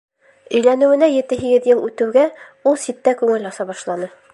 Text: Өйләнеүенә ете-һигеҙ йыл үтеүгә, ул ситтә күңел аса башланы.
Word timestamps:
Өйләнеүенә 0.59 1.11
ете-һигеҙ 1.17 1.69
йыл 1.73 1.85
үтеүгә, 1.91 2.27
ул 2.73 2.83
ситтә 2.87 3.19
күңел 3.23 3.51
аса 3.53 3.71
башланы. 3.75 4.15